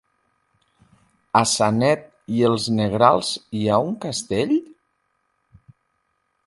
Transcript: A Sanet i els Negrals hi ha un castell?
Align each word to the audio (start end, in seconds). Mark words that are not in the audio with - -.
A 1.41 1.41
Sanet 1.51 2.07
i 2.39 2.41
els 2.49 2.65
Negrals 2.79 3.31
hi 3.59 3.63
ha 3.75 3.79
un 3.91 3.95
castell? 4.09 4.57